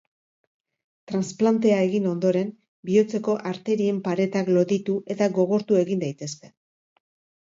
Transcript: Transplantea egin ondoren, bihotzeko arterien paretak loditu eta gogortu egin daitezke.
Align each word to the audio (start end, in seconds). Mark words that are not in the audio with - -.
Transplantea 1.11 1.75
egin 1.89 2.07
ondoren, 2.13 2.49
bihotzeko 2.91 3.37
arterien 3.51 3.99
paretak 4.09 4.53
loditu 4.59 4.97
eta 5.17 5.29
gogortu 5.41 5.79
egin 5.83 6.03
daitezke. 6.07 6.55